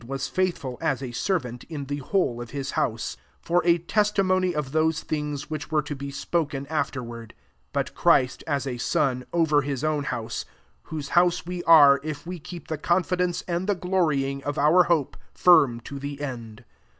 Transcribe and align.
See 0.03 0.11
S 0.13 0.27
faithful 0.29 0.79
as 0.81 1.03
a 1.03 1.11
servant, 1.11 1.63
in 1.65 1.85
the 1.85 1.99
whole 1.99 2.41
of 2.41 2.49
his 2.49 2.71
house; 2.71 3.17
for 3.39 3.61
a 3.63 3.77
testi 3.77 4.25
mony 4.25 4.51
of 4.55 4.71
those 4.71 5.03
thinga 5.03 5.43
which 5.43 5.69
were 5.69 5.83
to 5.83 5.95
be 5.95 6.09
spoken 6.09 6.65
afterward: 6.71 7.35
6 7.37 7.41
but 7.71 7.93
Christ, 7.93 8.43
as 8.47 8.65
a. 8.65 8.79
Sod, 8.79 9.27
over 9.31 9.61
his 9.61 9.83
own 9.83 10.05
house; 10.05 10.43
whose 10.85 11.09
house 11.09 11.45
we 11.45 11.63
are, 11.65 11.99
if 12.01 12.25
we 12.25 12.39
keep 12.39 12.67
the 12.67 12.79
confi 12.79 13.17
dence 13.19 13.43
and 13.43 13.67
the 13.67 13.75
gloryingp 13.75 14.41
of 14.41 14.57
our 14.57 14.85
hope 14.85 15.17
firm 15.35 15.79
to 15.81 15.99
the 15.99 16.19
end. 16.19 16.65